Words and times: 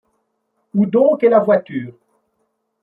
Où 0.73 0.87
donc 0.87 1.21
est 1.23 1.29
la 1.29 1.37
voiture? 1.37 1.93